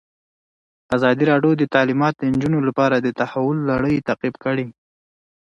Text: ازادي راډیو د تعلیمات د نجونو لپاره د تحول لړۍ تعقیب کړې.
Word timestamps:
ازادي 0.95 1.23
راډیو 1.31 1.51
د 1.57 1.63
تعلیمات 1.75 2.13
د 2.17 2.23
نجونو 2.33 2.59
لپاره 2.67 2.95
د 2.99 3.07
تحول 3.19 3.57
لړۍ 3.71 3.95
تعقیب 4.07 4.35
کړې. 4.43 4.65